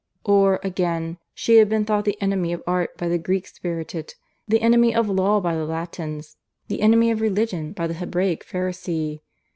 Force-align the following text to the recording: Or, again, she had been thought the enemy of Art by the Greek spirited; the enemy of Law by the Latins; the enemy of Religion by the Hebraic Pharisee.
Or, 0.25 0.59
again, 0.63 1.19
she 1.35 1.57
had 1.57 1.69
been 1.69 1.85
thought 1.85 2.05
the 2.05 2.19
enemy 2.19 2.53
of 2.53 2.63
Art 2.65 2.97
by 2.97 3.07
the 3.07 3.19
Greek 3.19 3.45
spirited; 3.45 4.15
the 4.47 4.59
enemy 4.59 4.95
of 4.95 5.07
Law 5.07 5.39
by 5.41 5.53
the 5.55 5.63
Latins; 5.63 6.37
the 6.69 6.81
enemy 6.81 7.11
of 7.11 7.21
Religion 7.21 7.71
by 7.71 7.85
the 7.85 7.93
Hebraic 7.93 8.43
Pharisee. 8.43 9.19